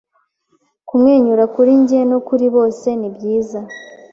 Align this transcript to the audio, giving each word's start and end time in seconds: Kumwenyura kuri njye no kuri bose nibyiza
Kumwenyura 0.87 1.43
kuri 1.55 1.71
njye 1.81 1.99
no 2.11 2.19
kuri 2.27 2.45
bose 2.55 2.87
nibyiza 2.99 3.59